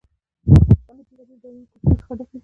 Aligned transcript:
افغانستان 0.53 0.95
له 0.97 1.03
بېلابېلو 1.09 1.41
ډولونو 1.43 1.65
کوچیانو 1.71 1.99
څخه 1.99 2.11
ډک 2.17 2.27
دی. 2.31 2.39